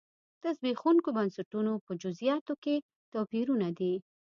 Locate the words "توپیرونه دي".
3.13-3.93